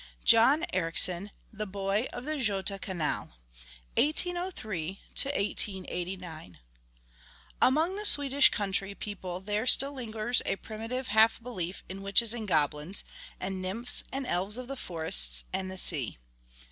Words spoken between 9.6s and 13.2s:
still lingers a primitive half belief in witches and goblins,